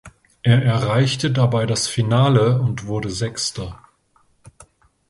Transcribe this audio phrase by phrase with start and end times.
[0.41, 3.79] Er erreichte dabei das Finale und wurde Sechster.